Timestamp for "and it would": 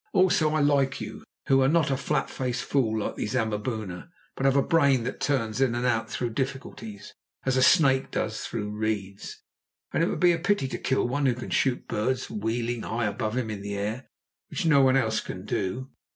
9.93-10.19